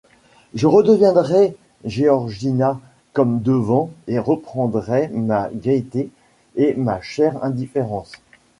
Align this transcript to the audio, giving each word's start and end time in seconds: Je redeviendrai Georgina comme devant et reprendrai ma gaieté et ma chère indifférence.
Je 0.55 0.65
redeviendrai 0.65 1.55
Georgina 1.85 2.79
comme 3.13 3.39
devant 3.39 3.91
et 4.07 4.17
reprendrai 4.17 5.09
ma 5.09 5.51
gaieté 5.53 6.09
et 6.55 6.73
ma 6.73 6.99
chère 7.03 7.43
indifférence. 7.43 8.11